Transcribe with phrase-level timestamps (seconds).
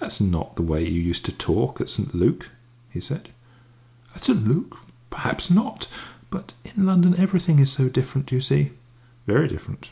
[0.00, 2.16] "That is not the way you used to talk at St.
[2.16, 2.50] Luc!"
[2.90, 3.28] he said.
[4.12, 4.44] "At St.
[4.44, 4.76] Luc?
[5.08, 5.86] Perhaps not.
[6.30, 8.72] But in London everything is so different, you see."
[9.24, 9.90] "Very different."